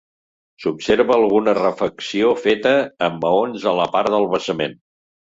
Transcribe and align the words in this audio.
S'observa 0.61 1.11
alguna 1.15 1.53
refecció 1.57 2.31
feta 2.45 2.71
amb 3.09 3.27
maons 3.27 3.67
a 3.73 3.75
la 3.81 3.85
part 3.97 4.11
del 4.15 4.27
basament. 4.33 4.75